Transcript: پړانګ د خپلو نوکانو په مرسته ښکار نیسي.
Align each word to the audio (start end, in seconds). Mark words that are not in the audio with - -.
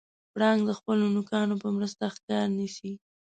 پړانګ 0.33 0.59
د 0.65 0.71
خپلو 0.79 1.03
نوکانو 1.15 1.55
په 1.61 1.67
مرسته 1.75 2.03
ښکار 2.15 2.47
نیسي. 2.57 2.91